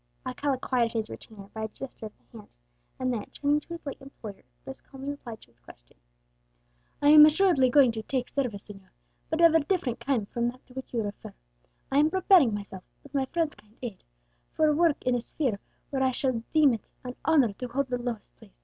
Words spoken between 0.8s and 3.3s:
his retainer by a gesture of the hand; and then,